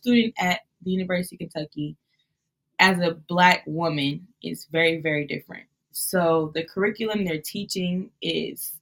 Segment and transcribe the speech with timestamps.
[0.00, 1.96] student at the University of Kentucky
[2.78, 5.64] as a black woman is very, very different.
[5.92, 8.78] So the curriculum they're teaching is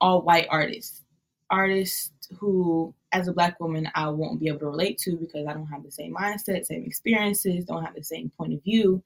[0.00, 1.02] all white artists,
[1.50, 5.52] artists who, as a black woman, I won't be able to relate to because I
[5.52, 9.02] don't have the same mindset, same experiences, don't have the same point of view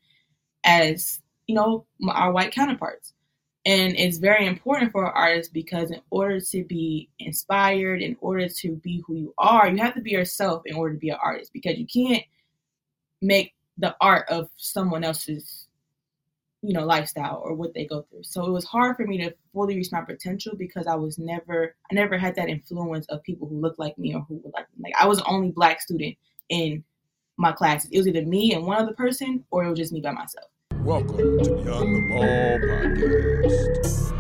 [0.64, 3.14] as you know our white counterparts.
[3.64, 8.76] And it's very important for artists because in order to be inspired, in order to
[8.76, 11.52] be who you are, you have to be yourself in order to be an artist
[11.52, 12.24] because you can't
[13.20, 15.68] make the art of someone else's
[16.62, 19.34] you know lifestyle or what they go through so it was hard for me to
[19.52, 23.48] fully reach my potential because i was never i never had that influence of people
[23.48, 24.84] who looked like me or who were like me.
[24.84, 26.16] like i was the only black student
[26.50, 26.82] in
[27.36, 30.00] my classes it was either me and one other person or it was just me
[30.00, 30.51] by myself
[30.82, 34.12] welcome to beyond the ball podcast.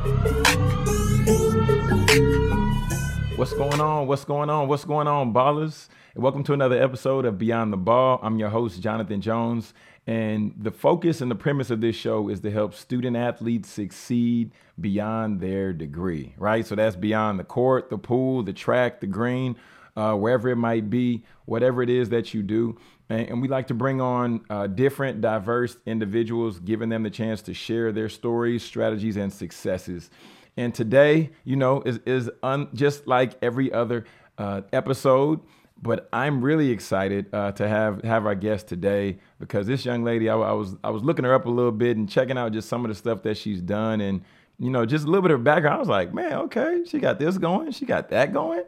[3.36, 4.06] What's going on?
[4.06, 4.68] What's going on?
[4.68, 5.88] What's going on ballers?
[6.14, 8.20] And welcome to another episode of beyond the ball.
[8.22, 9.74] I'm your host jonathan jones
[10.06, 14.52] and the focus and the premise of this show is to help student athletes succeed
[14.80, 16.64] beyond their degree, right?
[16.64, 19.56] So that's beyond the court, the pool, the track, the green,
[19.96, 22.78] uh, wherever it might be, whatever it is that you do.
[23.08, 27.42] And, and we like to bring on uh, different, diverse individuals, giving them the chance
[27.42, 30.10] to share their stories, strategies, and successes.
[30.56, 34.04] And today, you know, is, is un- just like every other
[34.38, 35.40] uh, episode
[35.82, 40.28] but I'm really excited uh, to have have our guest today because this young lady,
[40.28, 42.68] I, I, was I was looking her up a little bit and checking out just
[42.68, 44.22] some of the stuff that she's done and
[44.58, 45.76] you know just a little bit of background.
[45.76, 48.62] I was like, man, okay, she got this going, she got that going.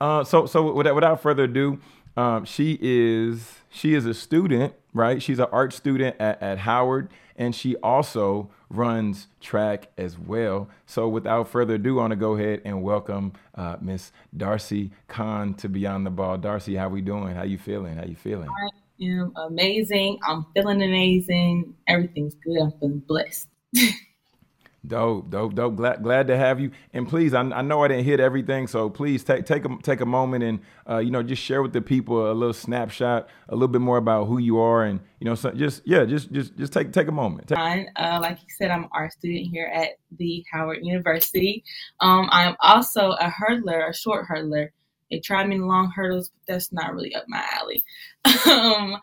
[0.00, 1.78] Uh, so so without, without further ado,
[2.16, 5.22] um, she is she is a student, right?
[5.22, 10.68] She's an art student at, at Howard, and she also runs track as well.
[10.86, 15.54] So without further ado, I want to go ahead and welcome uh, Miss Darci Khan
[15.54, 16.38] to Beyond the Ball.
[16.38, 17.34] Darci, how we doing?
[17.34, 17.96] How you feeling?
[17.96, 18.48] How you feeling?
[18.48, 20.18] I am amazing.
[20.26, 21.74] I'm feeling amazing.
[21.86, 22.60] Everything's good.
[22.60, 23.48] I'm feeling blessed.
[24.84, 25.76] Dope, dope, dope.
[25.76, 26.70] Glad, glad to have you.
[26.92, 30.00] And please, I, I know I didn't hit everything, so please take take a take
[30.00, 33.54] a moment and uh, you know just share with the people a little snapshot, a
[33.54, 36.56] little bit more about who you are, and you know, so just yeah, just just
[36.56, 37.48] just take take a moment.
[37.48, 37.58] Take-
[37.96, 41.64] uh, like you said, I'm an art student here at the Howard University.
[42.00, 44.68] Um, I'm also a hurdler, a short hurdler.
[45.10, 47.84] They tried me in long hurdles, but that's not really up my alley.
[48.46, 49.00] um,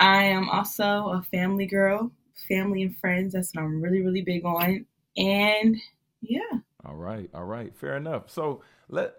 [0.00, 2.10] I am also a family girl
[2.52, 3.34] family and friends.
[3.34, 4.84] That's what I'm really, really big on.
[5.16, 5.76] And
[6.20, 6.40] yeah.
[6.84, 7.30] All right.
[7.34, 7.74] All right.
[7.76, 8.30] Fair enough.
[8.30, 9.14] So let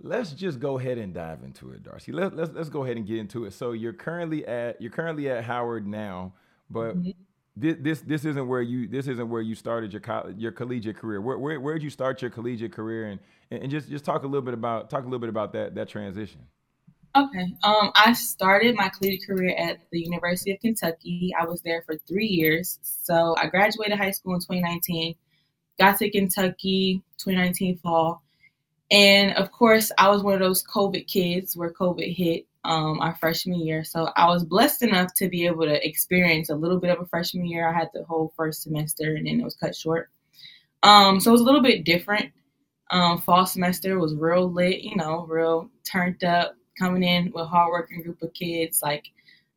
[0.00, 2.12] let's just go ahead and dive into it, Darci.
[2.12, 3.52] Let, let's let's go ahead and get into it.
[3.52, 6.34] So you're currently at you're currently at Howard now,
[6.70, 7.10] but mm-hmm.
[7.56, 10.96] this, this this isn't where you this isn't where you started your co- your collegiate
[10.96, 11.20] career.
[11.20, 13.20] Where where where did you start your collegiate career and
[13.50, 15.88] and just just talk a little bit about talk a little bit about that that
[15.88, 16.40] transition.
[17.14, 17.54] Okay.
[17.62, 21.32] Um, I started my collegiate career at the University of Kentucky.
[21.38, 22.78] I was there for three years.
[22.82, 25.14] So I graduated high school in 2019,
[25.78, 28.22] got to Kentucky 2019 fall.
[28.90, 33.14] And of course, I was one of those COVID kids where COVID hit um, our
[33.16, 33.84] freshman year.
[33.84, 37.06] So I was blessed enough to be able to experience a little bit of a
[37.06, 37.68] freshman year.
[37.68, 40.10] I had the whole first semester and then it was cut short.
[40.82, 42.32] Um, so it was a little bit different.
[42.90, 48.02] Um, fall semester was real lit, you know, real turned up, coming in with hardworking
[48.02, 48.82] group of kids.
[48.82, 49.06] Like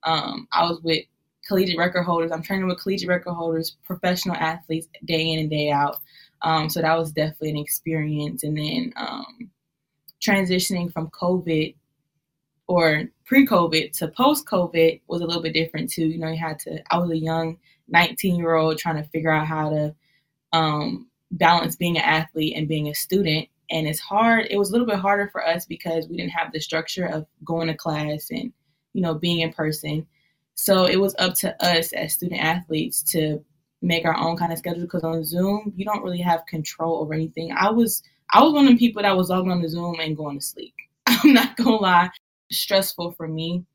[0.03, 1.05] um, I was with
[1.47, 2.31] collegiate record holders.
[2.31, 5.97] I'm training with collegiate record holders, professional athletes, day in and day out.
[6.41, 8.43] Um, so that was definitely an experience.
[8.43, 9.49] And then um,
[10.21, 11.75] transitioning from COVID
[12.67, 16.05] or pre-COVID to post-COVID was a little bit different too.
[16.05, 16.81] You know, you had to.
[16.91, 17.57] I was a young
[17.87, 19.95] 19 year old trying to figure out how to
[20.53, 24.71] um, balance being an athlete and being a student and it's hard it was a
[24.71, 28.29] little bit harder for us because we didn't have the structure of going to class
[28.31, 28.51] and
[28.93, 30.05] you know being in person.
[30.55, 33.43] So it was up to us as student athletes to
[33.81, 37.13] make our own kind of schedule because on zoom you don't really have control over
[37.13, 37.51] anything.
[37.55, 38.03] I was
[38.33, 40.45] i was one of the people that was logging on the zoom and going to
[40.45, 40.73] sleep.
[41.07, 42.09] I'm not gonna lie.
[42.51, 43.65] Stressful for me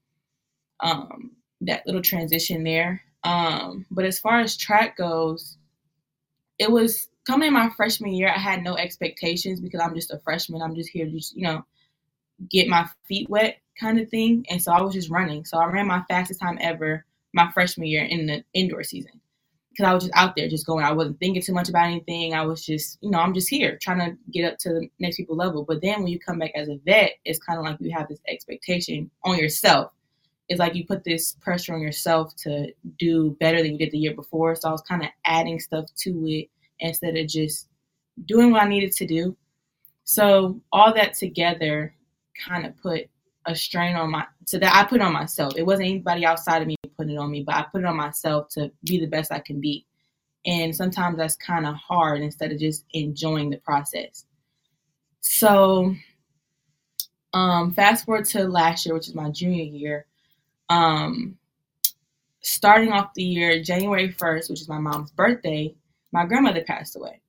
[0.80, 1.30] um
[1.60, 3.00] that little transition there.
[3.22, 5.56] Um but as far as track goes
[6.58, 10.18] it was coming in my freshman year, I had no expectations because I'm just a
[10.18, 10.62] freshman.
[10.62, 11.64] I'm just here to just, you know,
[12.50, 14.44] get my feet wet kind of thing.
[14.50, 15.44] And so I was just running.
[15.44, 19.20] So I ran my fastest time ever my freshman year in the indoor season
[19.70, 20.84] because I was just out there just going.
[20.84, 22.32] I wasn't thinking too much about anything.
[22.32, 25.16] I was just, you know, I'm just here trying to get up to the next
[25.16, 25.64] people level.
[25.64, 28.08] But then when you come back as a vet, it's kind of like you have
[28.08, 29.92] this expectation on yourself.
[30.48, 33.98] It's like you put this pressure on yourself to do better than you did the
[33.98, 34.54] year before.
[34.54, 36.50] So I was kind of adding stuff to it
[36.80, 37.68] instead of just
[38.26, 39.36] doing what I needed to do.
[40.04, 41.94] So all that together
[42.46, 43.08] kind of put
[43.46, 45.54] a strain on my so that I put on myself.
[45.56, 47.96] It wasn't anybody outside of me putting it on me, but I put it on
[47.96, 49.86] myself to be the best I can be.
[50.46, 54.26] And sometimes that's kind of hard instead of just enjoying the process.
[55.20, 55.94] So,
[57.32, 60.06] um, fast forward to last year, which is my junior year.
[60.68, 61.38] Um,
[62.42, 65.74] starting off the year, January 1st, which is my mom's birthday,
[66.14, 67.20] my grandmother passed away.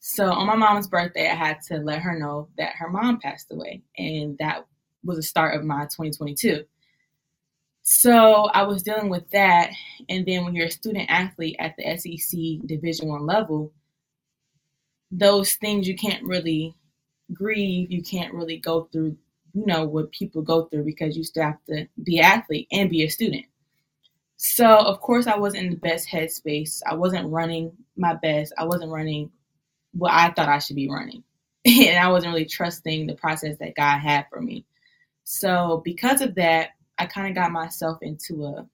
[0.00, 3.50] So on my mom's birthday, I had to let her know that her mom passed
[3.50, 4.66] away, and that
[5.02, 6.64] was the start of my 2022.
[7.82, 9.70] So I was dealing with that,
[10.10, 13.72] and then when you're a student athlete at the SEC Division One level,
[15.10, 16.76] those things you can't really
[17.32, 17.90] grieve.
[17.90, 19.16] You can't really go through,
[19.54, 23.04] you know, what people go through because you still have to be athlete and be
[23.04, 23.46] a student.
[24.38, 26.80] So of course I wasn't in the best headspace.
[26.86, 28.52] I wasn't running my best.
[28.56, 29.30] I wasn't running
[29.92, 31.24] what I thought I should be running.
[31.64, 34.64] and I wasn't really trusting the process that God had for me.
[35.24, 38.66] So because of that, I kind of got myself into a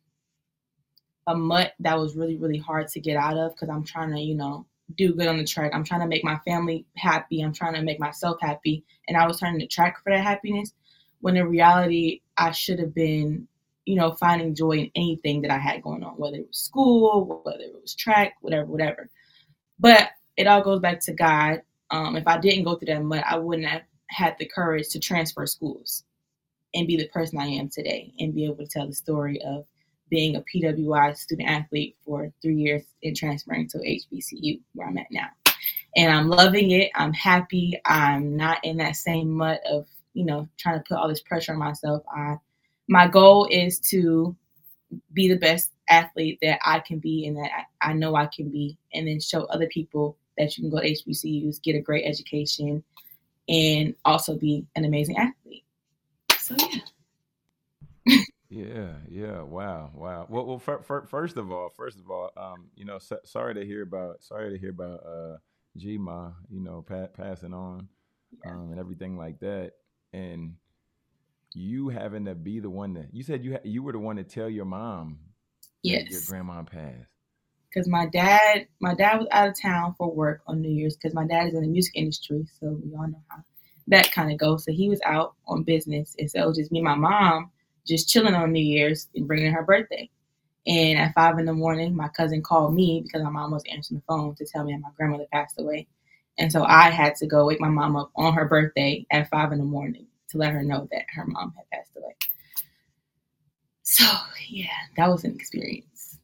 [1.27, 4.21] a mutt that was really really hard to get out of because I'm trying to,
[4.21, 5.73] you know, do good on the track.
[5.75, 7.41] I'm trying to make my family happy.
[7.41, 10.75] I'm trying to make myself happy, and I was turning the track for that happiness.
[11.21, 13.49] When in reality, I should have been,
[13.87, 17.43] you know, finding joy in anything that I had going on, whether it was school,
[17.45, 19.11] whether it was track, whatever, whatever.
[19.79, 21.63] But it all goes back to God.
[21.91, 24.99] Um, if I didn't go through that mud, I wouldn't have had the courage to
[24.99, 26.05] transfer schools
[26.75, 29.65] and be the person I am today and be able to tell the story of
[30.11, 35.07] being a PWI student athlete for three years and transferring to HBCU where I'm at
[35.11, 35.29] now.
[35.97, 36.91] And I'm loving it.
[36.95, 37.81] I'm happy.
[37.85, 41.53] I'm not in that same mud of, you know, trying to put all this pressure
[41.53, 42.03] on myself.
[42.15, 42.37] I
[42.89, 44.37] my goal is to
[45.13, 47.51] be the best athlete that I can be and that
[47.83, 50.81] I, I know I can be, and then show other people that you can go
[50.81, 52.83] to HBCUs, get a great education,
[53.49, 55.65] and also be an amazing athlete.
[56.39, 56.57] So
[58.07, 58.19] yeah.
[58.51, 60.27] yeah, yeah, wow, wow.
[60.29, 63.55] Well, well, for, for, first of all, first of all, um, you know, so, sorry
[63.55, 65.37] to hear about, sorry to hear about uh,
[65.79, 67.89] Gma, you know, pa- passing on,
[68.45, 68.53] yeah.
[68.53, 69.73] um, and everything like that,
[70.13, 70.55] and
[71.55, 74.17] you having to be the one that you said you ha- you were the one
[74.17, 75.19] to tell your mom,
[75.83, 77.15] yes, your grandma passed
[77.75, 81.15] because my dad my dad was out of town for work on New Year's because
[81.15, 83.43] my dad is in the music industry, so we all know how
[83.89, 84.65] that kind of goes.
[84.65, 87.51] So he was out on business, and so it was just me and my mom
[87.87, 90.09] just chilling on New Year's and bringing her birthday.
[90.67, 94.01] And at five in the morning, my cousin called me because my mom was answering
[94.01, 95.87] the phone to tell me that my grandmother passed away.
[96.39, 99.53] And so I had to go wake my mom up on her birthday at five
[99.53, 102.15] in the morning to let her know that her mom had passed away.
[103.83, 104.05] So
[104.49, 104.67] yeah,
[104.97, 106.19] that was an experience.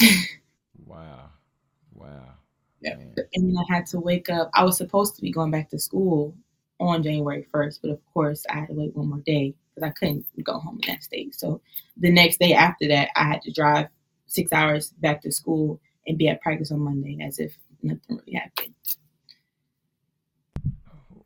[0.84, 1.30] Wow.
[1.92, 2.34] Wow.
[2.80, 2.96] Yeah.
[2.96, 3.14] Man.
[3.34, 4.50] And then I had to wake up.
[4.54, 6.32] I was supposed to be going back to school
[6.78, 9.92] on January 1st, but of course I had to wait one more day because I
[9.92, 11.34] couldn't go home in that state.
[11.34, 11.60] So
[11.96, 13.88] the next day after that, I had to drive
[14.26, 17.52] six hours back to school and be at practice on Monday as if
[17.82, 18.74] nothing really happened.
[20.88, 21.24] Oh,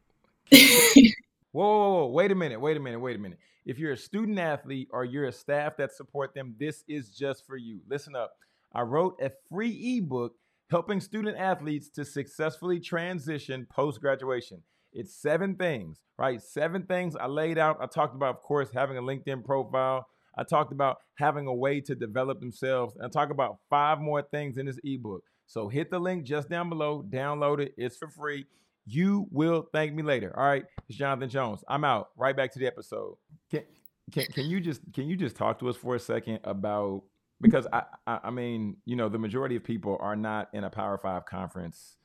[1.52, 3.38] whoa, whoa, whoa, wait a minute, wait a minute, wait a minute.
[3.66, 7.46] If you're a student athlete or you're a staff that support them, this is just
[7.46, 7.80] for you.
[7.88, 8.32] Listen up.
[8.72, 10.34] I wrote a free ebook
[10.70, 14.62] helping student athletes to successfully transition post graduation.
[14.92, 16.40] It's seven things, right?
[16.40, 17.78] Seven things I laid out.
[17.80, 20.06] I talked about, of course, having a LinkedIn profile.
[20.36, 22.94] I talked about having a way to develop themselves.
[22.96, 25.24] And I talk about five more things in this ebook.
[25.46, 27.74] So hit the link just down below, download it.
[27.76, 28.46] It's for free.
[28.92, 30.36] You will thank me later.
[30.36, 30.64] All right.
[30.88, 31.62] It's Jonathan Jones.
[31.68, 32.08] I'm out.
[32.16, 33.16] Right back to the episode.
[33.48, 33.62] Can,
[34.10, 37.02] can, can you just can you just talk to us for a second about
[37.40, 40.70] because I, I, I mean, you know, the majority of people are not in a
[40.70, 41.98] Power Five conference.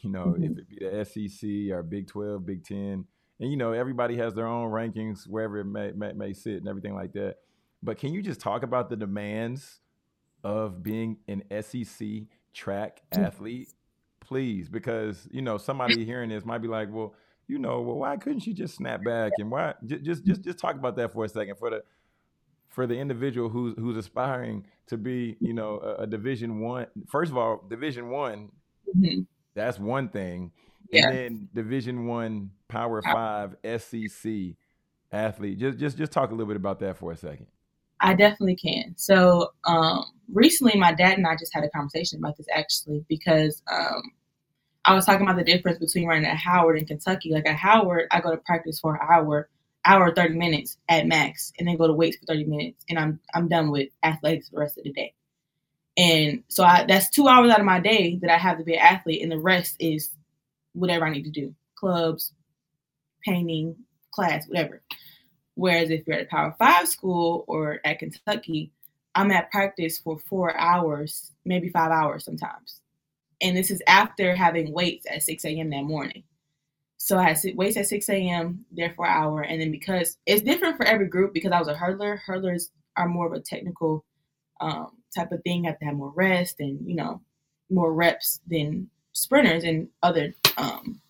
[0.00, 0.44] You know, mm-hmm.
[0.44, 3.04] if it be the SEC or Big Twelve, Big Ten,
[3.38, 6.66] and you know, everybody has their own rankings wherever it may, may, may sit and
[6.66, 7.36] everything like that.
[7.84, 9.78] But can you just talk about the demands
[10.42, 12.08] of being an SEC
[12.52, 13.68] track athlete,
[14.32, 14.68] please?
[14.68, 17.14] Because you know, somebody hearing this might be like, well,
[17.46, 19.74] you know, well, why couldn't she just snap back and why?
[19.84, 21.82] Just, just, just, just talk about that for a second for the
[22.68, 26.86] for the individual who's who's aspiring to be, you know, a, a Division One.
[27.08, 28.50] First of all, Division One,
[28.96, 29.20] mm-hmm.
[29.54, 30.52] that's one thing,
[30.90, 31.08] yeah.
[31.08, 34.32] and then Division One Power Five SEC
[35.12, 35.58] athlete.
[35.58, 37.48] Just just just talk a little bit about that for a second.
[38.00, 38.94] I definitely can.
[38.96, 43.62] So um, recently, my dad and I just had a conversation about this actually because
[43.70, 44.02] um,
[44.84, 47.30] I was talking about the difference between running at Howard and Kentucky.
[47.30, 49.48] Like at Howard, I go to practice for an hour
[49.84, 53.18] hour 30 minutes at max and then go to weights for 30 minutes and I'm
[53.34, 55.14] I'm done with athletics the rest of the day.
[55.96, 58.74] And so I, that's two hours out of my day that I have to be
[58.74, 60.10] an athlete and the rest is
[60.72, 61.54] whatever I need to do.
[61.74, 62.32] Clubs,
[63.24, 63.76] painting,
[64.12, 64.82] class, whatever.
[65.54, 68.72] Whereas if you're at a Power Five school or at Kentucky,
[69.14, 72.81] I'm at practice for four hours, maybe five hours sometimes.
[73.42, 75.70] And this is after having weights at 6 a.m.
[75.70, 76.22] that morning.
[76.96, 78.64] So I had weights at 6 a.m.
[78.70, 79.42] there for an hour.
[79.42, 83.08] And then because it's different for every group, because I was a hurdler, hurdlers are
[83.08, 84.04] more of a technical
[84.60, 87.20] um, type of thing, have to have more rest and, you know,
[87.70, 91.00] more reps than sprinters and other um,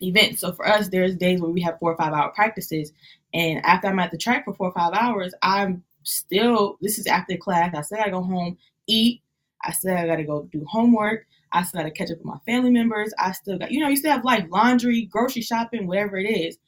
[0.00, 0.40] events.
[0.40, 2.92] So for us, there's days where we have four or five hour practices.
[3.34, 7.06] And after I'm at the track for four or five hours, I'm still, this is
[7.06, 7.74] after class.
[7.74, 8.56] I said I go home,
[8.86, 9.20] eat.
[9.62, 11.26] I said I got to go do homework.
[11.52, 13.12] I still got to catch up with my family members.
[13.18, 16.58] I still got, you know, you still have life, laundry, grocery shopping, whatever it is.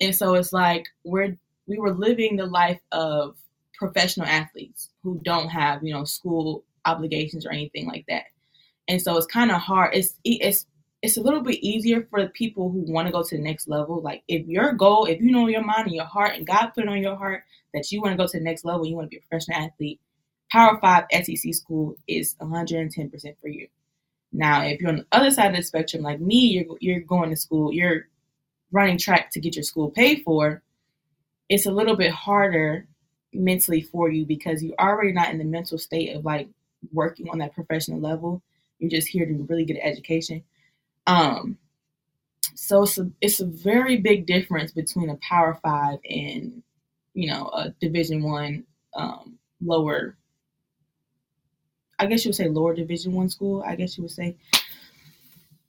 [0.00, 3.36] And so it's like we're, we were living the life of
[3.76, 8.24] professional athletes who don't have, you know, school obligations or anything like that.
[8.88, 9.94] And so it's kind of hard.
[9.94, 10.66] It's, it's,
[11.02, 13.68] it's a little bit easier for the people who want to go to the next
[13.68, 14.02] level.
[14.02, 16.84] Like if your goal, if you know your mind and your heart and God put
[16.84, 19.06] it on your heart that you want to go to the next level, you want
[19.06, 20.00] to be a professional athlete,
[20.50, 22.90] Power Five SEC school is 110%
[23.40, 23.68] for you.
[24.32, 27.30] Now, if you're on the other side of the spectrum, like me, you're you're going
[27.30, 28.06] to school, you're
[28.70, 30.62] running track to get your school paid for.
[31.48, 32.86] It's a little bit harder
[33.32, 36.48] mentally for you because you're already not in the mental state of like
[36.92, 38.42] working on that professional level.
[38.78, 40.42] You're just here to really get an education.
[41.06, 41.58] Um,
[42.54, 46.62] so it's a it's a very big difference between a Power Five and
[47.14, 50.16] you know a Division One um, lower.
[52.00, 53.62] I guess you would say lower Division One school.
[53.66, 54.36] I guess you would say.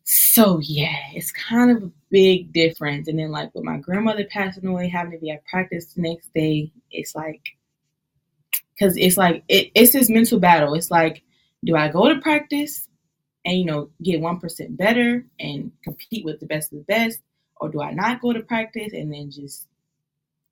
[0.04, 3.08] So yeah, it's kind of a big difference.
[3.08, 6.34] And then like with my grandmother passing away, having to be at practice the next
[6.34, 7.42] day, it's like
[8.74, 10.74] because it's like it, it's this mental battle.
[10.74, 11.22] It's like,
[11.64, 12.88] do I go to practice
[13.46, 17.20] and you know get one percent better and compete with the best of the best,
[17.58, 19.68] or do I not go to practice and then just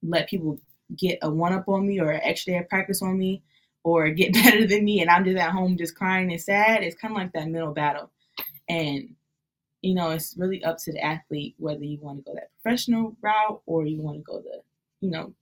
[0.04, 0.60] let people
[0.96, 3.42] get a one up on me or an extra day of practice on me,
[3.84, 6.84] or get better than me and I'm just at home just crying and sad?
[6.84, 8.12] It's kind of like that middle battle,
[8.70, 9.16] and
[9.82, 13.16] you know it's really up to the athlete whether you want to go that professional
[13.22, 14.62] route or you want to go the
[15.02, 15.34] you know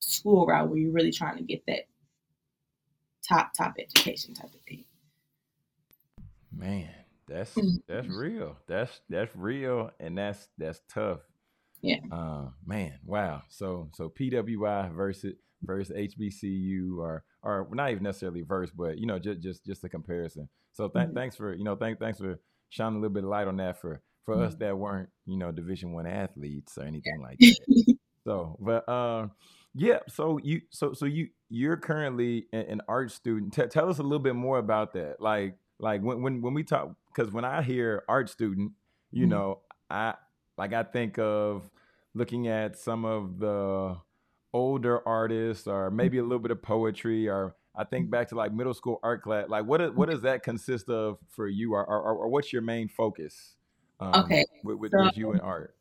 [0.00, 1.86] school route where you're really trying to get that
[3.28, 4.84] top top education type of thing.
[6.52, 6.90] Man,
[7.28, 7.82] that's Mm.
[7.86, 8.56] that's real.
[8.66, 11.20] That's that's real, and that's that's tough.
[11.82, 12.00] Yeah.
[12.10, 13.42] Uh, man, wow.
[13.48, 15.34] So so PWI versus
[15.64, 19.88] versus HBCU, or or not even necessarily verse, but you know just just just a
[19.88, 20.48] comparison.
[20.72, 21.14] So th- Mhm.
[21.14, 22.38] thanks for you know thank thanks for
[22.70, 24.58] shining a little bit of light on that for for us Mhm.
[24.60, 27.56] that weren't you know Division One athletes or anything like that.
[28.26, 29.32] So, but um,
[29.74, 29.98] yeah.
[30.08, 33.52] So you, so so you, you're currently an, an art student.
[33.52, 35.20] T- tell us a little bit more about that.
[35.20, 38.72] Like, like when when when we talk, because when I hear art student,
[39.12, 39.28] you Mhm.
[39.28, 40.14] know, I
[40.56, 41.68] like I think of
[42.14, 43.98] looking at some of the
[44.54, 48.52] older artists, or maybe a little bit of poetry, or I think back to like
[48.54, 49.48] middle school art class.
[49.48, 52.62] Like, what is- what does that consist of for you, or or, or what's your
[52.62, 53.56] main focus?
[54.00, 55.74] Um, Okay, with, with, so- with you and art.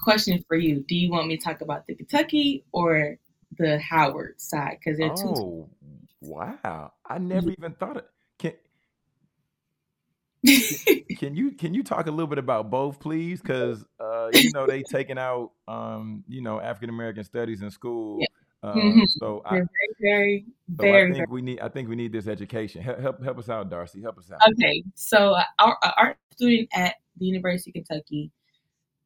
[0.00, 3.16] Question for you: Do you want me to talk about the Kentucky or
[3.56, 4.78] the Howard side?
[4.80, 5.24] Because they're two.
[5.28, 5.68] Oh,
[6.20, 6.92] wow!
[7.06, 8.06] I never even thought it.
[8.38, 8.52] Can
[11.18, 13.40] can you can you talk a little bit about both, please?
[13.40, 18.18] Because uh, you know they taking out um, you know African American studies in school.
[18.20, 18.26] Yeah.
[18.62, 19.08] Uh, Mhm.
[19.18, 19.68] So I they're
[20.00, 22.82] very, so very, I very, think we need I think we need this education.
[22.82, 24.02] Help help, help us out, Darci.
[24.02, 24.40] Help us out.
[24.52, 28.30] Okay, so uh, our, our art student at the University of Kentucky,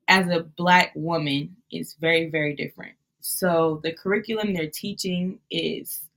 [0.06, 2.94] as a black woman, is very, very different.
[3.20, 6.08] So the curriculum they're teaching is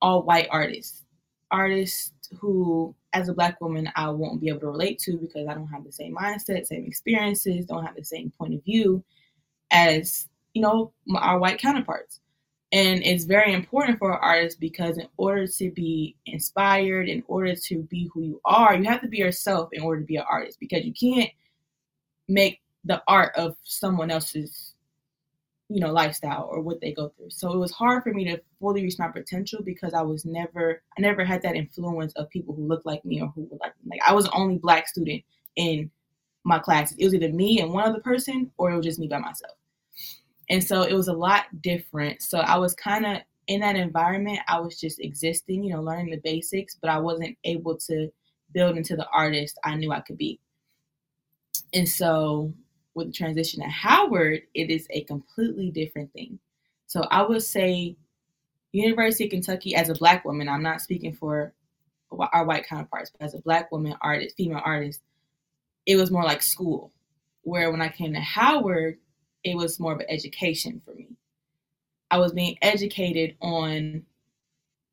[0.00, 1.04] all white artists,
[1.50, 5.54] artists who, as a black woman, I won't be able to relate to because I
[5.54, 9.02] don't have the same mindset, same experiences, don't have the same point of view
[9.70, 12.20] as you know our white counterparts.
[12.70, 17.82] And it's very important for artists because in order to be inspired, in order to
[17.84, 20.60] be who you are, you have to be yourself in order to be an artist
[20.60, 21.30] because you can't
[22.28, 24.67] make the art of someone else's
[25.68, 27.30] you know lifestyle or what they go through.
[27.30, 30.82] So it was hard for me to fully reach my potential because I was never
[30.96, 33.74] I never had that influence of people who looked like me or who were like
[33.84, 33.90] me.
[33.96, 35.22] Like I was the only black student
[35.56, 35.90] in
[36.44, 36.96] my classes.
[36.98, 39.54] It was either me and one other person or it was just me by myself.
[40.50, 42.22] And so it was a lot different.
[42.22, 46.10] So I was kind of in that environment, I was just existing, you know, learning
[46.10, 48.10] the basics, but I wasn't able to
[48.52, 50.38] build into the artist I knew I could be.
[51.74, 52.52] And so
[52.94, 56.38] with the transition to Howard, it is a completely different thing.
[56.86, 57.96] So I would say
[58.72, 61.52] University of Kentucky as a black woman, I'm not speaking for
[62.10, 65.02] our white counterparts, but as a black woman artist, female artist,
[65.86, 66.92] it was more like school.
[67.42, 68.98] Where when I came to Howard,
[69.44, 71.08] it was more of an education for me.
[72.10, 74.02] I was being educated on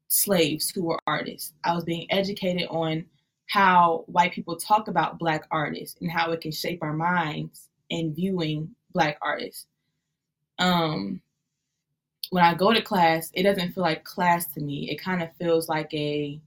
[0.07, 1.53] slaves who were artists.
[1.63, 3.05] I was being educated on
[3.47, 8.13] how white people talk about black artists and how it can shape our minds in
[8.13, 9.67] viewing black artists.
[10.59, 11.21] Um,
[12.29, 14.89] when I go to class, it doesn't feel like class to me.
[14.89, 16.39] It kind of feels like a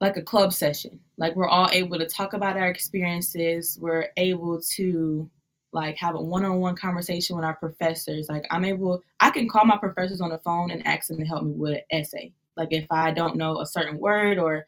[0.00, 1.00] like a club session.
[1.16, 3.78] Like we're all able to talk about our experiences.
[3.80, 5.30] We're able to
[5.72, 8.28] like have a one-on-one conversation with our professors.
[8.28, 11.24] Like I'm able, I can call my professors on the phone and ask them to
[11.24, 12.32] help me with an essay.
[12.56, 14.66] Like if I don't know a certain word or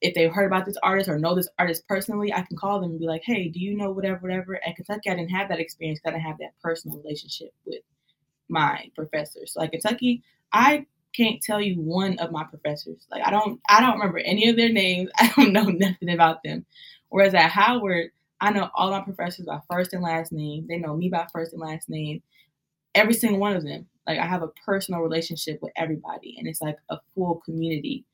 [0.00, 2.90] if they've heard about this artist or know this artist personally, I can call them
[2.90, 4.60] and be like, hey, do you know whatever, whatever?
[4.66, 6.00] At Kentucky, I didn't have that experience.
[6.06, 7.82] I didn't have that personal relationship with
[8.48, 9.52] my professors.
[9.52, 10.86] So at Kentucky, I
[11.16, 13.06] can't tell you one of my professors.
[13.10, 15.10] Like I don't, I don't remember any of their names.
[15.18, 16.64] I don't know nothing about them.
[17.08, 20.66] Whereas at Howard, I know all my professors by first and last name.
[20.68, 22.22] They know me by first and last name.
[22.94, 23.86] Every single one of them.
[24.06, 28.04] Like I have a personal relationship with everybody, and it's like a full community.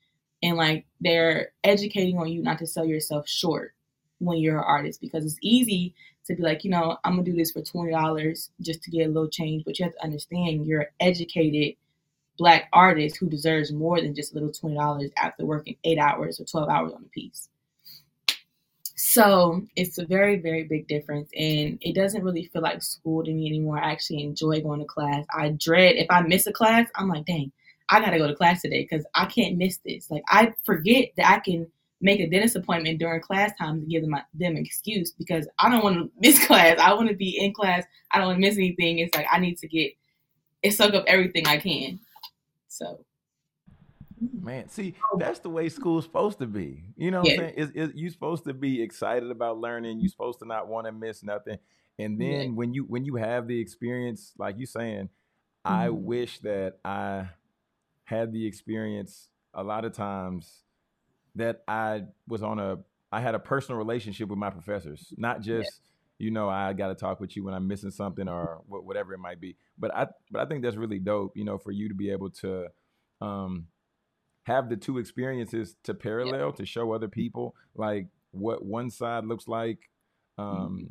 [0.44, 3.74] And like they're educating on you not to sell yourself short
[4.18, 5.94] when you're an artist because it's easy
[6.26, 9.06] to be like, you know, I'm gonna do this for twenty dollars just to get
[9.06, 11.76] a little change, but you have to understand you're an educated
[12.36, 16.38] black artist who deserves more than just a little twenty dollars after working eight hours
[16.38, 17.48] or twelve hours on a piece.
[18.96, 21.30] So it's a very, very big difference.
[21.36, 23.78] And it doesn't really feel like school to me anymore.
[23.78, 25.24] I actually enjoy going to class.
[25.34, 27.52] I dread if I miss a class, I'm like, dang,
[27.88, 30.11] I got to go to class today because I can't miss this.
[30.11, 31.67] Like, I forget that I can
[32.00, 35.71] make a dentist appointment during class time to give them, them an excuse because I
[35.71, 36.79] don't want to miss class.
[36.79, 37.85] I want to be in class.
[38.11, 38.99] I don't want to miss anything.
[38.99, 39.93] It's like I need to get
[40.62, 42.00] it suck up everything I can.
[42.69, 43.05] So
[44.33, 46.85] Man, see, that's the way school's supposed to be.
[46.97, 47.35] You know what yeah.
[47.35, 47.73] I'm saying?
[47.75, 50.00] It's, you're supposed to be excited about learning.
[50.00, 51.59] You're supposed to not want to miss nothing.
[51.99, 52.49] And then yeah.
[52.49, 55.09] when you when you have the experience, like you saying,
[55.67, 55.73] mm-hmm.
[55.73, 57.29] I wish that I
[58.04, 60.62] had the experience a lot of times
[61.35, 62.79] that I was on a
[63.12, 65.81] I had a personal relationship with my professors, not just
[66.18, 66.26] yeah.
[66.26, 69.18] you know I got to talk with you when I'm missing something or whatever it
[69.18, 69.57] might be.
[69.79, 72.31] But I but I think that's really dope, you know, for you to be able
[72.31, 72.66] to
[73.20, 73.66] um,
[74.44, 79.48] have the two experiences to parallel to show other people like what one side looks
[79.48, 79.79] like
[80.38, 80.85] um, mm-hmm.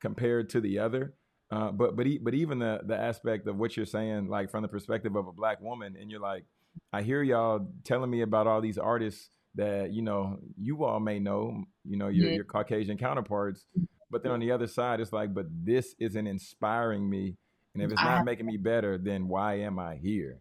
[0.00, 1.14] compared to the other.
[1.50, 4.68] Uh, but but but even the the aspect of what you're saying, like from the
[4.68, 6.44] perspective of a black woman, and you're like,
[6.92, 11.18] I hear y'all telling me about all these artists that you know you all may
[11.18, 12.36] know, you know your yeah.
[12.36, 13.66] your Caucasian counterparts,
[14.10, 17.36] but then on the other side, it's like, but this isn't inspiring me,
[17.74, 20.40] and if it's not making me better, then why am I here?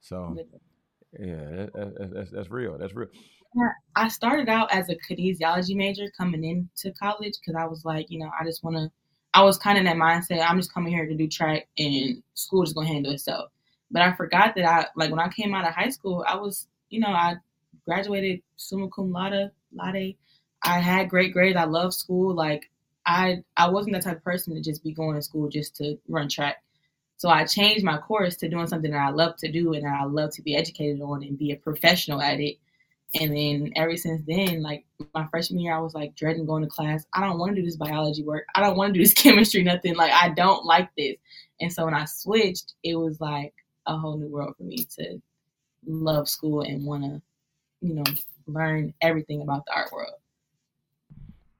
[0.00, 0.36] So
[1.18, 2.78] yeah, that, that's, that's real.
[2.78, 3.08] That's real.
[3.94, 8.18] I started out as a kinesiology major coming into college because I was like, you
[8.18, 8.90] know, I just want to.
[9.34, 10.44] I was kind of in that mindset.
[10.46, 13.50] I'm just coming here to do track, and school is gonna handle itself.
[13.92, 16.66] But I forgot that I like when I came out of high school, I was,
[16.88, 17.36] you know, I
[17.86, 19.50] graduated summa cum laude.
[19.72, 20.14] Laude.
[20.64, 21.56] I had great grades.
[21.58, 22.34] I loved school.
[22.34, 22.70] Like
[23.04, 25.98] I, I wasn't the type of person to just be going to school just to
[26.08, 26.62] run track.
[27.16, 30.00] So I changed my course to doing something that I love to do and that
[30.00, 32.56] I love to be educated on and be a professional at it.
[33.20, 36.68] And then ever since then, like my freshman year, I was like dreading going to
[36.68, 37.04] class.
[37.12, 38.44] I don't want to do this biology work.
[38.54, 39.94] I don't want to do this chemistry, nothing.
[39.94, 41.16] Like I don't like this.
[41.60, 43.54] And so when I switched, it was like
[43.86, 45.20] a whole new world for me to
[45.86, 47.22] love school and want to,
[47.80, 48.04] you know,
[48.46, 50.12] learn everything about the art world.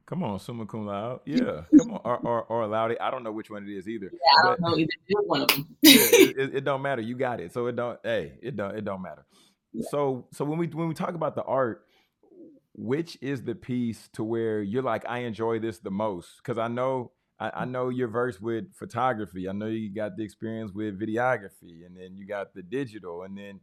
[0.06, 1.20] Come on, summa cum laude.
[1.26, 2.98] Yeah, come on, or or, or laude.
[3.00, 4.10] I don't know which one it is either.
[4.12, 4.90] Yeah, I don't know either.
[5.24, 5.76] one of them.
[5.80, 7.00] yeah, it, it, it, don't matter.
[7.00, 7.52] You got it.
[7.52, 7.98] So it don't.
[8.02, 8.76] Hey, it don't.
[8.76, 9.24] It don't matter.
[9.72, 9.86] Yeah.
[9.90, 11.86] So so when we when we talk about the art,
[12.74, 16.36] which is the piece to where you're like, I enjoy this the most?
[16.38, 19.48] Because I know I, I know you're versed with photography.
[19.48, 23.36] I know you got the experience with videography, and then you got the digital, and
[23.36, 23.60] then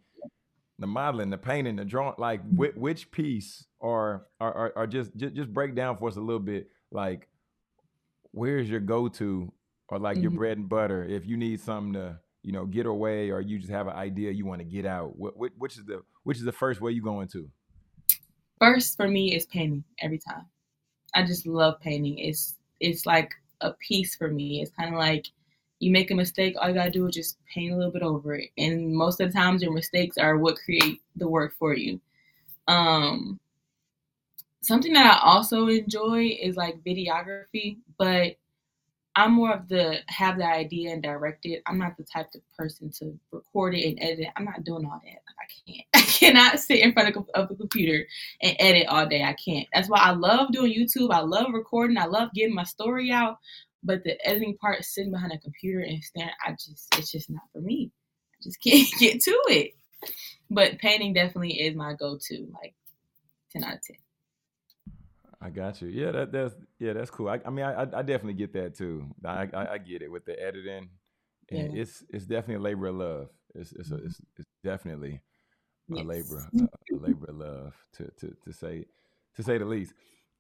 [0.78, 5.36] the modeling, the painting, the drawing, like which, which piece or or, or just, just
[5.36, 7.28] just break down for us a little bit, like
[8.32, 9.52] where's your go to
[9.90, 10.24] or like mm-hmm.
[10.24, 13.58] your bread and butter if you need something to you know get away or you
[13.58, 15.18] just have an idea you want to get out.
[15.18, 17.50] What, which is the which is the first way you go into
[18.60, 20.46] First for me is painting every time.
[21.16, 22.20] I just love painting.
[22.20, 24.62] It's it's like a piece for me.
[24.62, 25.28] It's kind of like
[25.80, 28.36] you make a mistake, all you gotta do is just paint a little bit over
[28.36, 28.50] it.
[28.58, 32.00] And most of the times your mistakes are what create the work for you.
[32.68, 33.40] Um
[34.62, 38.36] something that I also enjoy is like videography, but
[39.16, 41.62] I'm more of the have the idea and direct it.
[41.66, 44.28] I'm not the type of person to record it and edit.
[44.36, 45.22] I'm not doing all that.
[45.40, 46.08] I can't.
[46.20, 48.06] cannot sit in front of, of the computer
[48.42, 49.24] and edit all day.
[49.24, 49.68] I can't.
[49.74, 51.12] That's why I love doing YouTube.
[51.14, 51.98] I love recording.
[51.98, 53.38] I love getting my story out.
[53.84, 57.44] But the editing part, sitting behind a computer and staring, I just it's just not
[57.54, 57.92] for me.
[58.40, 59.74] I just can't get to it.
[60.50, 62.76] But painting definitely is my go-to, like
[63.52, 63.98] ten out of ten.
[65.42, 65.88] I got you.
[65.90, 67.30] Yeah, that that's yeah, that's cool.
[67.30, 69.06] I, I mean, I, I definitely get that too.
[69.26, 70.90] I, I, I get it with the editing.
[71.52, 71.82] And Yeah.
[71.82, 73.30] it's it's definitely a labor of love.
[73.56, 75.22] It's it's a, it's, it's definitely
[75.98, 76.50] a labor
[76.94, 78.86] a, labor of love to to to say
[79.36, 79.94] to say the least.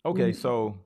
[0.06, 0.36] Okay, Mhm.
[0.36, 0.78] so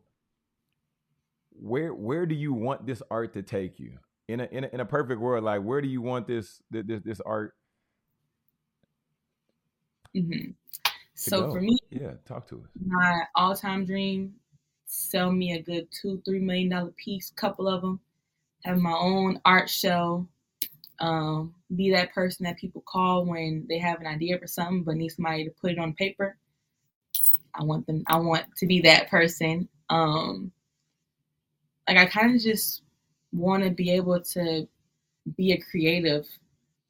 [1.52, 3.97] where where do you want this art to take you
[4.28, 5.43] in a in a, in a perfect world?
[5.43, 7.54] Like where do you want this this this, art
[10.13, 10.52] hmm
[11.23, 11.52] to So go?
[11.52, 12.69] for me, yeah, talk to us.
[12.86, 14.36] my all-time dream:
[14.86, 17.99] sell me a good two, three million dollar piece, couple of them.
[18.65, 20.28] Have my own art show.
[20.99, 24.95] Um, be that person that people call when they have an idea for something but
[24.95, 26.38] need somebody to put it on paper.
[27.55, 28.03] I want them.
[28.07, 29.67] I want to be that person.
[29.89, 30.51] Um,
[31.88, 32.81] like I kind of just
[33.31, 34.67] want to be able to
[35.38, 36.27] be a creative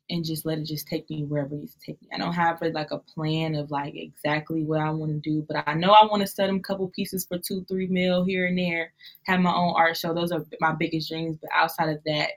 [0.09, 2.09] and just let it just take me wherever it needs take me.
[2.13, 5.63] I don't have like a plan of like exactly what I want to do, but
[5.65, 8.45] I know I want to sell them a couple pieces for two, three mil here
[8.45, 8.91] and there.
[9.23, 10.13] Have my own art show.
[10.13, 11.37] Those are my biggest dreams.
[11.41, 12.31] But outside of that,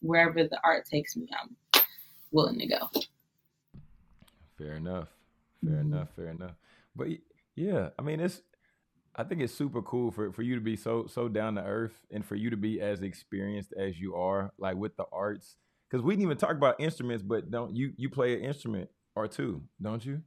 [0.00, 1.56] wherever the art takes me, I'm
[2.34, 2.90] willing to go.
[4.58, 5.08] Fair enough.
[5.64, 5.80] Fair Mhm.
[5.80, 6.08] enough.
[6.14, 6.54] Fair enough.
[6.94, 7.08] But
[7.56, 8.42] yeah, I mean, it's.
[9.16, 12.04] I think it's super cool for, for you to be so so down to earth
[12.10, 15.56] and for you to be as experienced as you are, like with the arts.
[15.88, 19.28] Because we didn't even talk about instruments, but don't you you play an instrument or
[19.28, 20.20] two, don't you?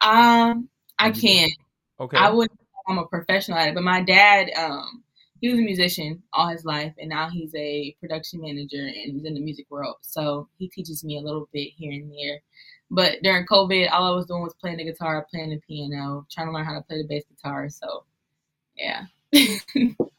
[0.00, 1.52] Um, I Would you do- can't.
[1.98, 2.16] Okay.
[2.16, 2.58] I wouldn't.
[2.86, 5.02] I'm a professional at it, but my dad, um,
[5.40, 9.24] he was a musician all his life, and now he's a production manager and he's
[9.24, 9.96] in the music world.
[10.02, 12.40] So he teaches me a little bit here and there.
[12.90, 16.48] But during COVID, all I was doing was playing the guitar, playing the piano, trying
[16.48, 17.68] to learn how to play the bass guitar.
[17.68, 18.04] So,
[18.76, 19.04] yeah.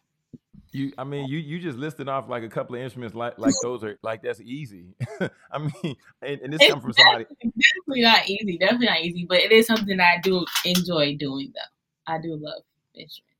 [0.73, 3.53] You, I mean, you you just listed off like a couple of instruments, like like
[3.61, 4.95] those are like that's easy.
[5.51, 7.25] I mean, and, and this comes from somebody.
[7.25, 8.57] definitely not easy.
[8.57, 12.13] Definitely not easy, but it is something that I do enjoy doing, though.
[12.13, 12.63] I do love
[12.95, 13.30] instruments.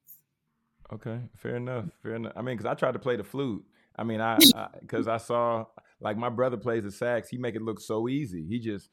[0.94, 1.86] Okay, fair enough.
[2.04, 2.34] Fair enough.
[2.36, 3.64] I mean, because I tried to play the flute.
[3.96, 4.38] I mean, I
[4.82, 5.66] because I, saw
[6.00, 7.30] like my brother plays the sax.
[7.30, 8.46] He make it look so easy.
[8.48, 8.90] He just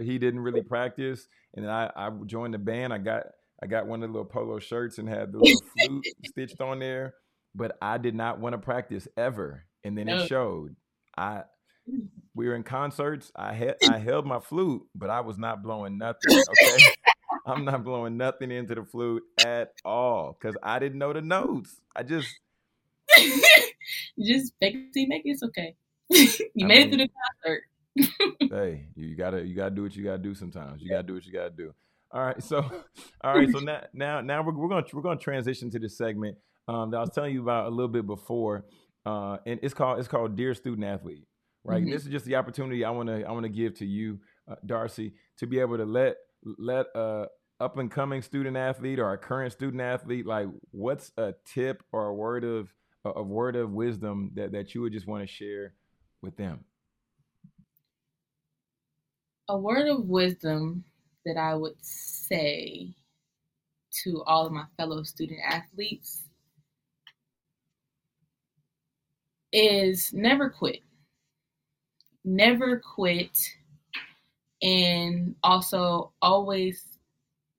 [0.00, 2.92] he didn't really practice, and then I I joined the band.
[2.92, 3.24] I got
[3.62, 6.78] I got one of the little polo shirts and had the little flute stitched on
[6.78, 7.14] there.
[7.54, 10.18] But I did not want to practice ever, and then No.
[10.18, 10.76] it showed.
[11.16, 11.42] I
[11.88, 12.08] mm.
[12.34, 13.30] we were in concerts.
[13.36, 16.36] I had I held my flute, but I was not blowing nothing.
[16.36, 16.84] Okay.
[17.46, 21.80] I'm not blowing nothing into the flute at all because I didn't know the notes.
[21.94, 22.28] I just
[24.18, 25.74] Just make it, see, make it, it's okay.
[26.10, 27.10] you I made it through the
[27.42, 27.62] concert.
[28.50, 30.82] hey, you gotta you gotta do what you gotta do sometimes.
[30.82, 31.72] You gotta do what you gotta do.
[32.10, 32.64] All right, so
[33.22, 36.36] all right, so now now now we're, we're gonna we're gonna transition to this segment
[36.68, 38.64] um, that I was telling you about a little bit before,
[39.04, 41.26] uh, and it's called it's called Dear Student Athlete,
[41.64, 41.82] right?
[41.82, 41.92] And Mhm.
[41.92, 44.56] this is just the opportunity I want to I want to give to you, uh,
[44.64, 46.16] Darci, to be able to let
[46.58, 47.26] let uh
[47.60, 52.08] up and coming student athlete or a current student athlete like what's a tip or
[52.08, 52.72] a word of
[53.04, 55.74] a a word of wisdom that that you would just want to share
[56.22, 56.64] with them.
[59.48, 60.84] A word of wisdom
[61.26, 62.94] that I would say
[64.02, 66.22] to all of my fellow student athletes
[69.52, 70.80] is never quit.
[72.24, 73.36] Never quit.
[74.64, 76.98] And also always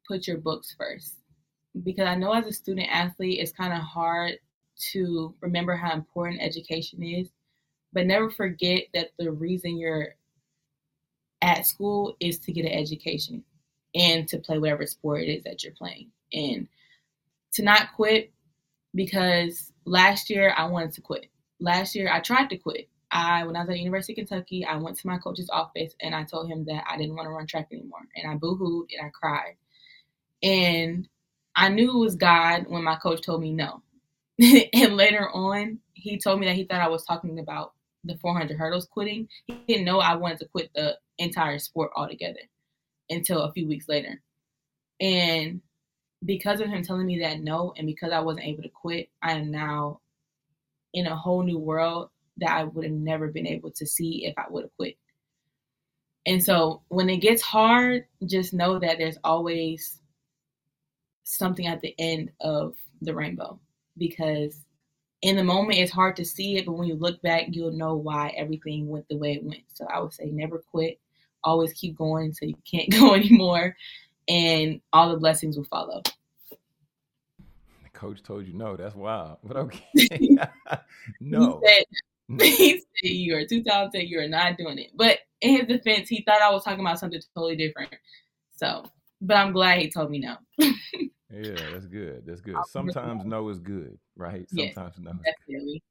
[0.08, 1.16] put your books first.
[1.84, 4.40] Because I know as a student athlete, it's kind of hard
[4.92, 7.30] to remember how important education is.
[7.94, 10.16] But never forget that the reason you're
[11.42, 13.44] at school is to get an education
[13.94, 16.12] and to play whatever sport it is that you're playing.
[16.34, 16.68] And
[17.54, 18.34] to not quit
[18.94, 21.28] because last year I wanted to quit.
[21.60, 22.90] Last year I tried to quit.
[23.16, 26.14] I when I was at University of Kentucky, I went to my coach's office and
[26.14, 28.02] I told him that I didn't want to run track anymore.
[28.14, 29.56] And I boo-hooed and I cried.
[30.44, 31.08] And
[31.56, 33.82] I knew it was God when my coach told me no.
[34.40, 37.72] and later on, he told me that he thought I was talking about
[38.04, 39.30] the 400 hurdles quitting.
[39.48, 42.42] He didn't know I wanted to quit the entire sport altogether
[43.10, 44.22] until a few weeks later.
[45.00, 45.62] And
[46.26, 49.34] because of him telling me that no, and because I wasn't able to quit, I
[49.34, 50.02] am now
[50.94, 54.34] in a whole new world that I would have never been able to see if
[54.38, 54.98] I would have quit.
[56.26, 60.00] And so when it gets hard, just know that there's always
[61.24, 63.60] something at the end of the rainbow
[63.98, 64.66] because
[65.22, 67.96] in the moment it's hard to see it, but when you look back, you'll know
[67.96, 69.64] why everything went the way it went.
[69.74, 71.00] So I would say never quit,
[71.44, 73.76] always keep going until you can't go anymore,
[74.28, 76.02] and all the blessings will follow.
[77.40, 78.76] The coach told you no.
[78.76, 79.38] That's wild.
[79.44, 80.38] But okay.
[81.20, 81.62] no.
[81.66, 81.86] Said,
[82.40, 84.92] he said you are 2010, you are not doing it.
[84.96, 87.94] But in his defense, he thought I was talking about something totally different.
[88.56, 88.86] So,
[89.22, 90.36] but I'm glad he told me no.
[91.32, 92.24] Yeah, that's good.
[92.26, 92.56] That's good.
[92.70, 94.48] Sometimes no is good, right?
[94.52, 95.12] Yes, Sometimes no.
[95.12, 95.84] is Definitely.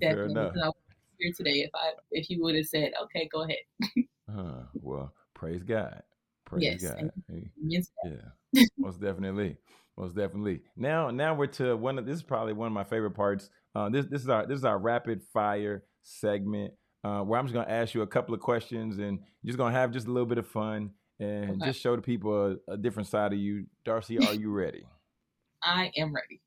[0.00, 0.32] Fair Definitely.
[0.32, 0.52] enough.
[0.62, 0.74] I was
[1.18, 4.06] here today if I if you would have said, okay, go ahead.
[4.32, 6.02] Uh, well, praise God.
[6.44, 7.10] Praise Yes, God.
[7.30, 7.88] Hey, Yes.
[8.04, 9.56] Yeah, most definitely,
[9.96, 10.62] most definitely.
[10.76, 13.50] Now, now we're to one of this is probably one of my favorite parts.
[13.74, 17.54] Uh, this this is our this is our rapid fire segment uh, where I'm just
[17.54, 20.38] gonna ask you a couple of questions and just gonna have just a little bit
[20.38, 21.66] of fun and Okay.
[21.66, 23.66] just show the people a, a different side of you.
[23.86, 24.84] Darci, are you ready?
[25.62, 26.40] I am ready.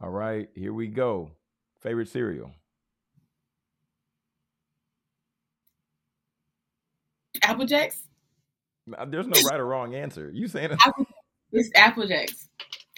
[0.00, 1.30] All right, here we go.
[1.82, 2.50] Favorite cereal?
[7.42, 8.02] Apple Jacks?
[8.96, 10.30] Uh, There's no right or wrong answer.
[10.32, 10.78] You saying it?
[10.84, 11.06] Apple,
[11.52, 12.48] it's Apple Jacks.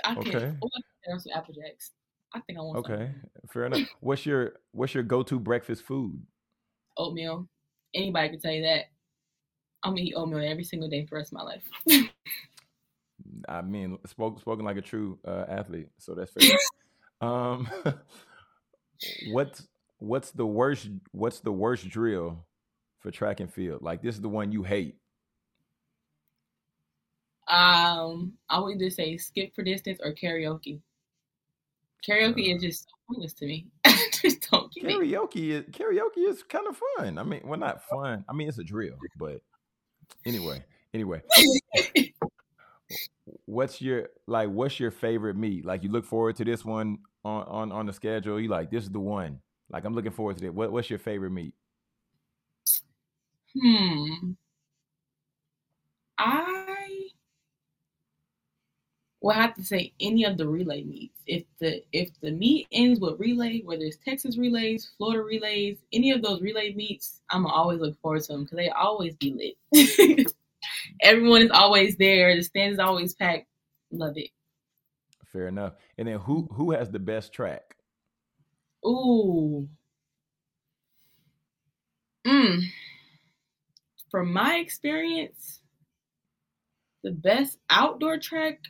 [0.05, 0.27] I can't.
[0.35, 0.47] Okay.
[0.63, 1.91] Oh, I think there's some Apple Jacks.
[2.35, 2.79] I think I want.
[2.79, 3.11] Okay,
[3.53, 3.89] fair enough.
[4.01, 6.21] What's your what's your go to breakfast food?
[6.97, 7.49] Oatmeal.
[7.95, 8.87] Anybody can tell you that.
[9.83, 11.65] I'm gonna eat oatmeal every single day for the rest of my life.
[13.49, 16.57] I mean, spoke, spoken like a true uh, athlete, so that's fair.
[17.29, 17.69] um,
[19.31, 19.67] what's
[19.99, 20.89] what's the worst?
[21.11, 22.47] What's the worst drill
[23.01, 23.83] for track and field?
[23.83, 24.97] Like this is the one you hate.
[27.49, 30.81] Um, I would either say skip for distance or karaoke.
[32.07, 33.67] Karaoke is just so pointless to me.
[34.23, 34.85] Just don't get.
[34.85, 37.19] Karaoke is karaoke is kind of fun.
[37.19, 38.25] I mean, well, not fun.
[38.29, 39.41] I mean, it's a drill, but
[40.25, 40.63] anyway,
[40.95, 41.23] anyway.
[43.47, 44.49] What's your like?
[44.49, 45.65] What's your favorite meet?
[45.65, 48.41] Like you look forward to this one on on on the schedule.
[48.41, 49.41] You like this is the one.
[49.71, 50.55] Like I'm looking forward to it.
[50.55, 51.55] What what's your favorite meet?
[53.61, 54.33] Hmm.
[56.19, 56.62] I
[59.23, 61.21] will have to say any of the relay meets.
[61.27, 66.11] If the if the meet ends with relay, whether it's Texas relays, Florida relays, any
[66.11, 70.33] of those relay meets, I'm always look forward to them because they always be lit.
[71.03, 72.35] Everyone is always there.
[72.37, 73.47] The stand is always packed.
[73.93, 74.31] Love it.
[75.27, 75.75] Fair enough.
[75.97, 77.77] And then who who has the best track?
[78.85, 79.69] Ooh.
[82.27, 82.63] Mm.
[84.11, 85.61] From my experience,
[87.03, 88.61] the best outdoor track,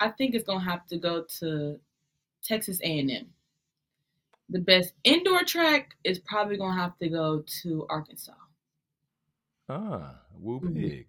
[0.00, 1.80] I think it's gonna have to go to
[2.42, 3.32] Texas A&M.
[4.48, 8.32] The best indoor track is probably gonna have to go to Arkansas.
[9.68, 11.06] Ah, Woo Mhm.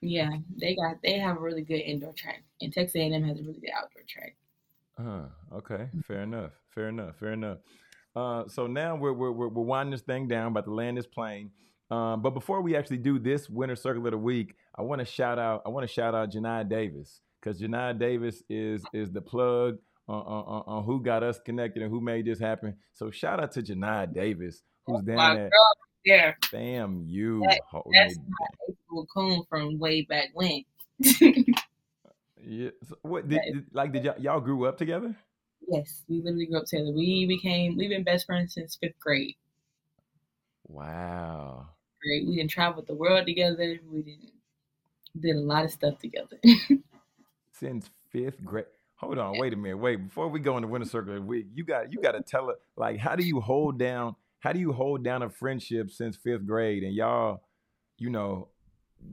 [0.00, 3.42] Yeah, they got they have a really good indoor track, and Texas A&M has a
[3.42, 4.36] really good outdoor track.
[4.98, 6.52] Uh, okay, fair enough.
[6.68, 7.16] Fair enough.
[7.16, 7.58] Fair enough.
[8.14, 11.50] Uh, so now we're, we're we're winding this thing down, about to land this plane.
[11.90, 15.04] Um, but before we actually do this winner circle of the week, I want to
[15.04, 15.62] shout out.
[15.64, 19.78] I want to shout out Janai Davis because Janai Davis is is the plug
[20.08, 22.76] on, on, on- who got us connected and who made this happen.
[22.94, 25.52] So shout out to Janai Davis, who's oh down My at
[26.04, 27.42] yeah, Damn You.
[27.46, 27.60] That-
[27.92, 30.64] that's my April Coon from way back when.
[32.46, 32.70] Yeah.
[32.88, 35.16] So what did, did- like did y'all, y'all grew up together?
[35.66, 36.92] Yes, we literally grew up together.
[36.92, 39.36] We became we've been best friends since fifth grade.
[40.66, 41.68] Wow.
[42.02, 42.26] Great.
[42.26, 43.78] We didn't travel the world together.
[43.90, 44.32] We didn't
[45.18, 46.38] did a lot of stuff together.
[47.64, 48.66] Since fifth grade.
[48.96, 49.78] Hold on, wait a minute.
[49.78, 52.98] Wait, before we go into the winner circle you got you gotta tell it like
[52.98, 56.82] how do you hold down how do you hold down a friendship since fifth grade
[56.82, 57.42] and y'all,
[57.96, 58.48] you know,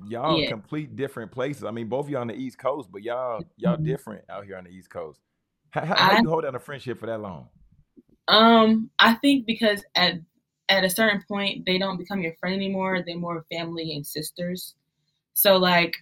[0.05, 0.49] y'all Yeah.
[0.49, 1.63] complete different places.
[1.63, 3.85] I mean, both of y'all on the East Coast, but y'all y'all Mhm.
[3.85, 5.21] different out here on the East Coast.
[5.69, 7.47] How, how, how I- you hold down a friendship for that long?
[8.27, 10.15] um, I think because at
[10.67, 13.01] at a certain point they don't become your friend anymore.
[13.01, 14.75] They're more family and sisters.
[15.35, 15.95] So like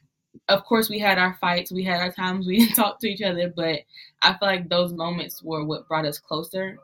[0.48, 3.22] of course we had our fights, we had our times we didn't talk to each
[3.22, 3.82] other, but
[4.22, 6.78] I feel like those moments were what brought us closer.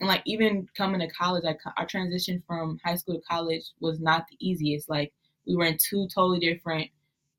[0.00, 3.98] And like even coming to college, like our transition from high school to college was
[3.98, 4.90] not the easiest.
[4.90, 5.12] Like
[5.46, 6.90] we were in two totally different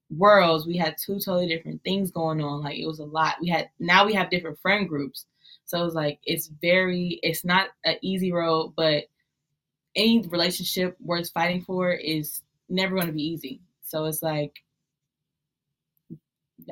[0.09, 0.65] worlds.
[0.65, 2.61] We had two totally different things going on.
[2.63, 3.35] Like it was a lot.
[3.41, 5.25] We had now we have different friend groups.
[5.65, 9.03] So it's like it's very it's not an easy road, but
[9.95, 13.61] any relationship worth fighting for is never going to be easy.
[13.81, 14.53] So it's like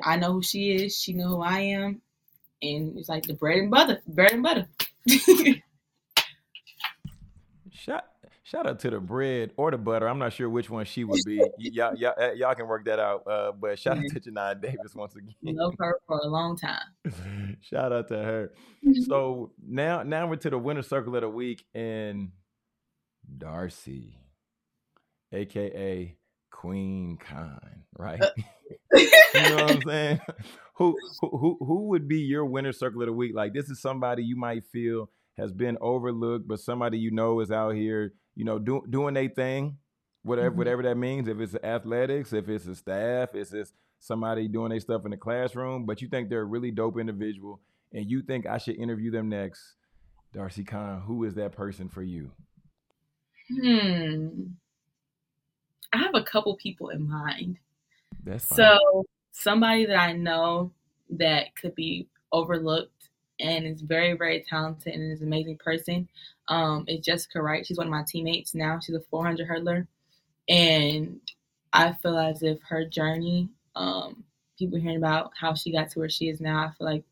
[0.04, 2.00] I know who she is, she know who I am,
[2.62, 4.66] and it's like the bread and butter, bread and butter.
[7.70, 8.04] Shout
[8.46, 10.08] shout out to the bread or the butter.
[10.08, 11.42] I'm not sure which one she would be.
[11.58, 13.26] Y'all, y'all, uh, y'all can work that out.
[13.26, 15.34] Uh, but shout out to Janai Davis once again.
[15.42, 17.58] Love her for a long time.
[17.60, 18.52] Shout out to her.
[19.06, 22.30] So now now we're to the winner circle of the week and
[23.38, 24.14] Darci,
[25.32, 26.16] aka
[26.66, 28.20] Queen Khan, right?
[28.94, 30.20] you know what I'm saying?
[30.74, 33.32] who, who who would be your winner circle of the week?
[33.34, 37.50] Like this is somebody you might feel has been overlooked, but somebody you know is
[37.52, 39.78] out here, you know, do, doing their thing,
[40.22, 40.58] whatever Mhm.
[40.58, 41.28] whatever that means.
[41.28, 45.16] If it's athletics, if it's a staff, if it's somebody doing their stuff in the
[45.16, 47.60] classroom, but you think they're a really dope individual,
[47.92, 49.74] and you think I should interview them next.
[50.34, 52.32] Darci Khan, who is that person for you?
[53.48, 54.28] Hmm.
[55.92, 57.58] I have a couple people in mind.
[58.24, 58.56] That's fine.
[58.56, 60.72] So somebody that I know
[61.10, 66.08] that could be overlooked and is very, very talented and is an amazing person
[66.48, 67.66] um, is Jessica Wright.
[67.66, 68.78] She's one of my teammates now.
[68.78, 69.86] She's a 400 hurdler,
[70.48, 71.20] and
[71.72, 74.24] I feel as if her journey, um,
[74.58, 77.04] people hearing about how she got to where she is now, I feel like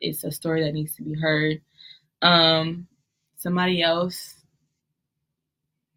[0.00, 1.60] it's a story that needs to be heard.
[2.22, 2.86] Um,
[3.36, 4.36] somebody else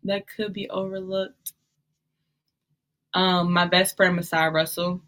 [0.04, 1.53] that could be overlooked.
[3.14, 5.02] Um, my best friend Messiah Russell.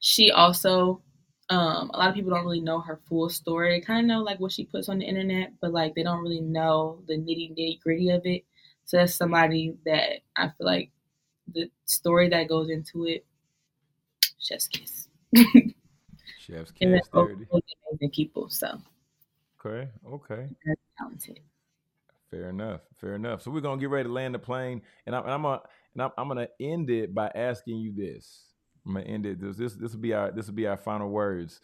[0.00, 1.02] She also,
[1.50, 3.80] um, a lot of people don't really know her full story.
[3.80, 6.40] Kind of know like what she puts on the internet, but like they don't really
[6.40, 8.44] know the nitty nitty gritty of it.
[8.84, 10.90] So that's somebody that I feel like
[11.52, 13.24] the story that goes into it,
[14.38, 15.08] chef's kiss.
[16.38, 17.48] Chef's kiss, then both there it is.
[17.50, 18.80] really amazing people, so
[19.64, 20.48] Okay, okay.
[20.98, 21.40] talented.
[22.30, 22.80] Fair enough.
[23.00, 23.42] Fair enough.
[23.42, 25.60] So we're gonna get ready to land the plane, and I'm, and I'm gonna
[25.94, 28.44] and I'm, I'm gonna end it by asking you this.
[28.86, 29.40] I'm gonna end it.
[29.40, 31.60] This this this will be our this will be our final words.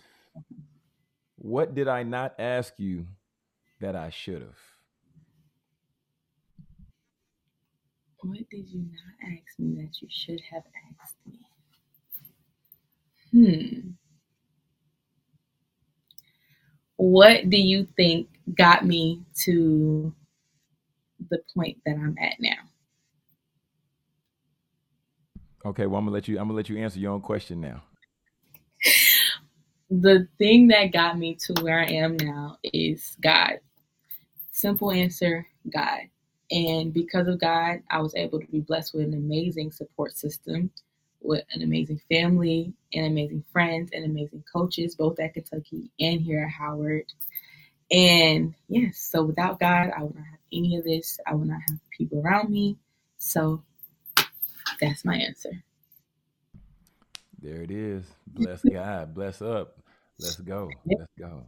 [1.37, 3.07] What did I not ask you
[3.81, 4.59] that I should have?
[8.19, 10.63] What did you not ask me that you should have
[11.01, 11.41] asked me?
[13.33, 13.91] Hmm.
[16.97, 20.15] What do you think got me to
[21.29, 22.74] the point that I'm at now?
[25.65, 27.83] Okay, well I'm gonna let you I'm gonna let you answer your own question now.
[29.91, 33.61] The thing that got me to where I am now is God.
[34.51, 36.01] Simple answer God.
[36.51, 40.71] And because of God, I was able to be blessed with an amazing support system,
[41.21, 46.45] with an amazing family, and amazing friends, and amazing coaches, both at Kentucky and here
[46.45, 47.05] at Howard.
[47.91, 51.19] And yes, so without God, I would not have any of this.
[51.27, 52.77] I would not have people around me.
[53.19, 53.63] So
[54.81, 55.51] that's my answer.
[57.41, 58.05] There it is.
[58.27, 59.15] Bless God.
[59.15, 59.79] Bless up.
[60.19, 60.71] Let's go.
[60.87, 61.47] Let's go.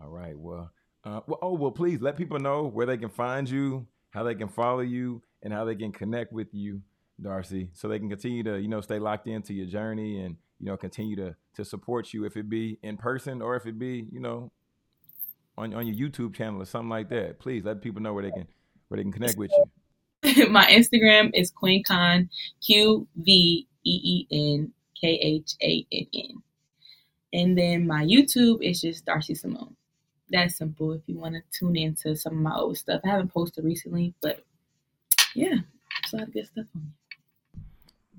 [0.00, 0.38] All right.
[0.38, 0.70] Well,
[1.04, 4.34] uh, well, oh well, please let people know where they can find you, how they
[4.34, 6.80] can follow you, and how they can connect with you,
[7.22, 10.66] Darci, so they can continue to you know stay locked into your journey and you
[10.66, 14.06] know continue to to support you if it be in person or if it be
[14.10, 14.50] you know
[15.58, 17.38] on on your YouTube channel or something like that.
[17.38, 18.46] Please let people know where they can
[18.88, 19.64] where they can connect with you.
[20.50, 22.28] my Instagram is Queen Khan,
[22.64, 26.42] Q V E E N K H A N N.
[27.32, 29.76] And then my YouTube is just Darci Simone.
[30.30, 33.00] That's simple if you want to tune into some of my old stuff.
[33.04, 34.44] I haven't posted recently, but
[35.34, 36.92] yeah, there's a lot of good stuff on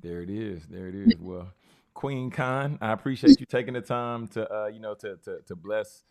[0.01, 0.63] There it is.
[0.69, 1.13] There it is.
[1.19, 1.51] Well,
[1.93, 5.55] Queen Khan, I appreciate you taking the time to uh, you know to to to
[5.55, 6.03] bless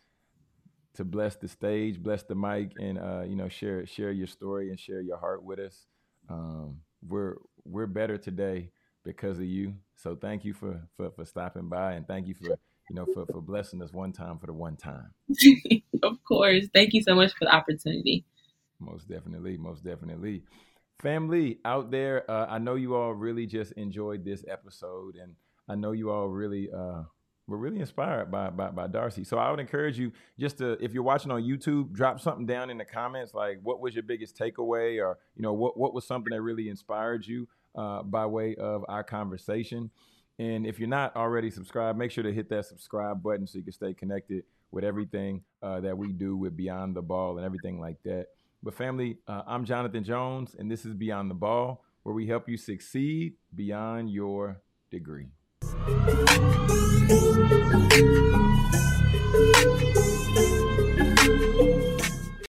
[0.95, 4.69] to bless the stage, bless the mic, and uh, you know share share your story
[4.69, 5.87] and share your heart with us.
[6.29, 8.71] Um, we're we're better today
[9.03, 9.73] because of you.
[9.95, 12.49] So thank you for for for stopping by and thank you for
[12.89, 15.13] you know for for blessing us one time for the one time.
[16.03, 16.65] of course.
[16.73, 18.25] Thank you so much for the opportunity.
[18.79, 20.43] Most definitely, most definitely.
[21.01, 25.35] Family out there, uh, I know you all really just enjoyed this episode, and
[25.67, 27.03] I know you all really uh,
[27.49, 29.25] were really inspired by, by by Darci.
[29.25, 32.69] So I would encourage you just to, if you're watching on YouTube, drop something down
[32.69, 36.05] in the comments, like what was your biggest takeaway, or you know what what was
[36.05, 39.89] something that really inspired you uh, by way of our conversation.
[40.37, 43.63] And if you're not already subscribed, make sure to hit that subscribe button so you
[43.63, 47.81] can stay connected with everything uh, that we do with Beyond the Ball and everything
[47.81, 48.27] like that.
[48.63, 52.47] But family, uh, I'm Jonathan Jones, and this is Beyond the Ball, where we help
[52.47, 55.27] you succeed beyond your degree.
[57.49, 58.18] Thank you.